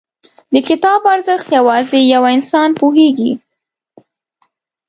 •د 0.53 0.55
کتاب 0.67 0.99
ارزښت، 1.13 1.47
یوازې 1.57 2.01
پوه 2.11 2.27
انسان 2.37 2.69
پوهېږي. 2.79 3.31